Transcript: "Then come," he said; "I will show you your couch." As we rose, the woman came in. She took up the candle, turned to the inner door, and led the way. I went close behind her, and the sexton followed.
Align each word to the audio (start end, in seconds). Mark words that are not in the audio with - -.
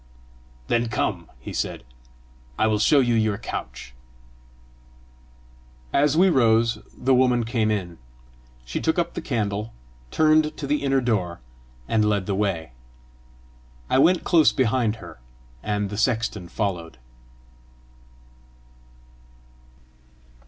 "Then 0.65 0.87
come," 0.89 1.29
he 1.39 1.53
said; 1.53 1.83
"I 2.57 2.65
will 2.65 2.79
show 2.79 2.99
you 3.01 3.13
your 3.13 3.37
couch." 3.37 3.93
As 5.93 6.17
we 6.17 6.27
rose, 6.27 6.79
the 6.97 7.13
woman 7.13 7.43
came 7.43 7.69
in. 7.69 7.99
She 8.65 8.81
took 8.81 8.97
up 8.97 9.13
the 9.13 9.21
candle, 9.21 9.73
turned 10.09 10.57
to 10.57 10.65
the 10.65 10.81
inner 10.81 11.01
door, 11.01 11.39
and 11.87 12.03
led 12.03 12.25
the 12.25 12.33
way. 12.33 12.71
I 13.91 13.99
went 13.99 14.23
close 14.23 14.51
behind 14.51 14.95
her, 14.95 15.19
and 15.61 15.91
the 15.91 15.97
sexton 15.99 16.47
followed. 16.49 16.97